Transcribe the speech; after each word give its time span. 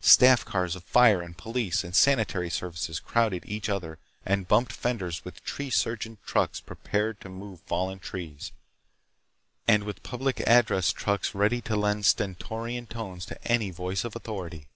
Staff 0.00 0.46
cars 0.46 0.74
of 0.74 0.84
fire 0.84 1.20
and 1.20 1.36
police 1.36 1.84
and 1.84 1.94
sanitary 1.94 2.48
services 2.48 2.98
crowded 2.98 3.44
each 3.46 3.68
other 3.68 3.98
and 4.24 4.48
bumped 4.48 4.72
fenders 4.72 5.22
with 5.22 5.44
tree 5.44 5.68
surgeon 5.68 6.16
trucks 6.24 6.62
prepared 6.62 7.20
to 7.20 7.28
move 7.28 7.60
fallen 7.66 7.98
trees, 7.98 8.52
and 9.68 9.84
with 9.84 10.02
public 10.02 10.40
address 10.46 10.94
trucks 10.94 11.34
ready 11.34 11.60
to 11.60 11.76
lend 11.76 12.06
stentorian 12.06 12.86
tones 12.86 13.26
to 13.26 13.46
any 13.46 13.68
voice 13.70 14.02
of 14.02 14.16
authority. 14.16 14.66